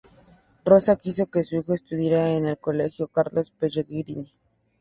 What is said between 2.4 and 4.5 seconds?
el Colegio Carlos Pellegrini.